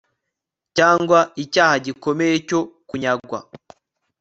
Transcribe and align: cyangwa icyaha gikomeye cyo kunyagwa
cyangwa 0.77 1.19
icyaha 1.43 1.75
gikomeye 1.85 2.35
cyo 2.47 2.59
kunyagwa 2.87 3.39